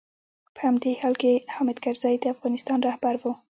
په 0.55 0.59
همدې 0.67 0.91
حال 1.01 1.15
کې 1.21 1.31
حامد 1.53 1.77
کرزی 1.83 2.15
د 2.19 2.25
افغانستان 2.35 2.79
رهبر 2.87 3.15
و. 3.21 3.23